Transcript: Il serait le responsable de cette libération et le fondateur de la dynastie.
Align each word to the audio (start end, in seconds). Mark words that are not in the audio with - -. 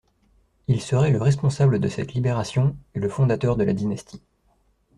Il 0.67 0.81
serait 0.81 1.11
le 1.11 1.21
responsable 1.21 1.79
de 1.79 1.87
cette 1.87 2.15
libération 2.15 2.75
et 2.95 2.99
le 2.99 3.07
fondateur 3.07 3.55
de 3.55 3.63
la 3.63 3.73
dynastie. 3.73 4.23